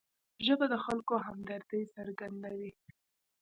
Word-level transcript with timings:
ژبه 0.45 0.65
د 0.73 0.75
خلکو 0.85 1.13
همدردي 1.27 1.81
څرګندوي 1.95 2.71